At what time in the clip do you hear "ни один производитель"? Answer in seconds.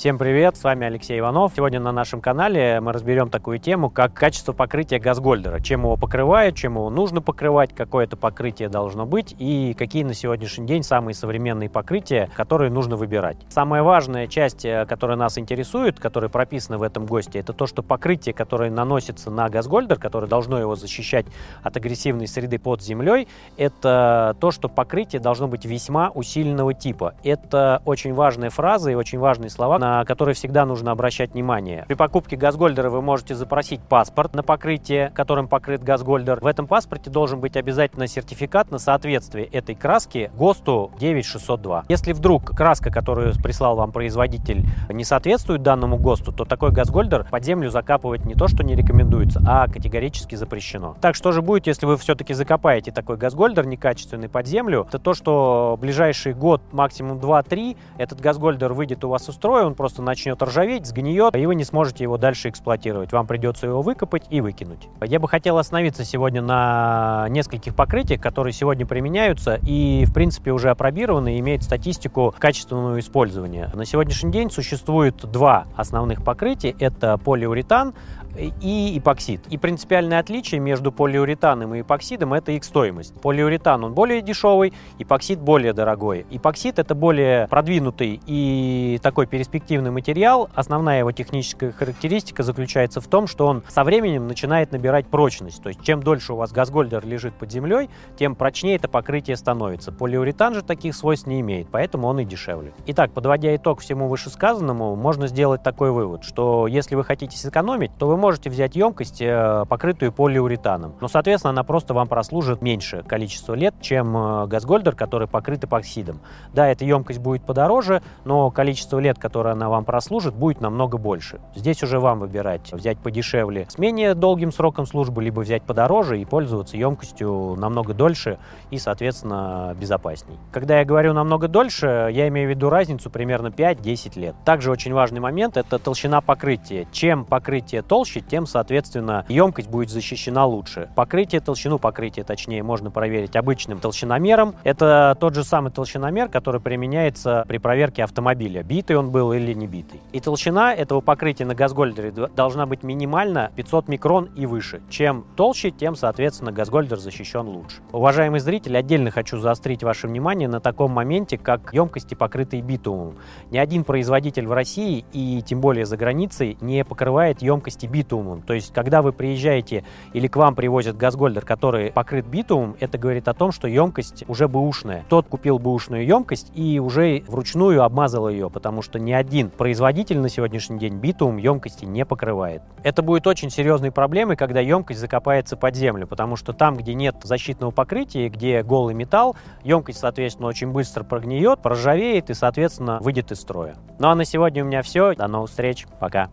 163.50-164.46, 178.98-180.18